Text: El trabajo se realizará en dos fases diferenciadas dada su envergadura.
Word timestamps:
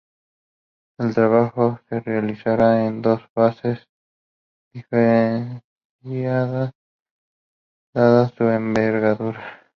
El 0.97 1.13
trabajo 1.13 1.79
se 1.87 1.99
realizará 1.99 2.87
en 2.87 3.03
dos 3.03 3.21
fases 3.35 3.87
diferenciadas 4.73 6.71
dada 7.93 8.27
su 8.29 8.43
envergadura. 8.45 9.61